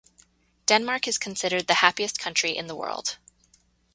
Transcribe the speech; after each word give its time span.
Denmark 0.65 1.07
is 1.07 1.19
considered 1.19 1.67
the 1.67 1.75
happiest 1.75 2.17
country 2.19 2.57
in 2.57 2.65
the 2.65 2.75
world. 2.75 3.19